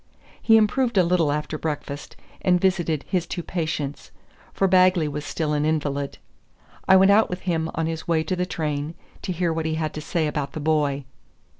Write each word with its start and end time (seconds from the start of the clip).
He 0.41 0.57
improved 0.57 0.97
a 0.97 1.03
little 1.03 1.31
after 1.31 1.59
breakfast, 1.59 2.15
and 2.41 2.59
visited 2.59 3.05
his 3.07 3.27
two 3.27 3.43
patients, 3.43 4.09
for 4.51 4.67
Bagley 4.67 5.07
was 5.07 5.23
still 5.25 5.53
an 5.53 5.63
invalid. 5.63 6.17
I 6.87 6.95
went 6.95 7.11
out 7.11 7.29
with 7.29 7.41
him 7.41 7.69
on 7.75 7.85
his 7.85 8.07
way 8.07 8.23
to 8.23 8.35
the 8.35 8.47
train, 8.47 8.95
to 9.21 9.31
hear 9.31 9.53
what 9.53 9.67
he 9.67 9.75
had 9.75 9.93
to 9.93 10.01
say 10.01 10.25
about 10.25 10.53
the 10.53 10.59
boy. 10.59 11.05